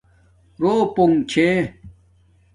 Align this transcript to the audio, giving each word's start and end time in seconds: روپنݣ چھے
روپنݣ 0.61 1.13
چھے 1.31 1.47